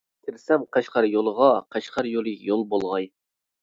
[0.27, 3.13] كىرسەم قەشقەر يولىغا، قەشقەر يولى يول بولغاي.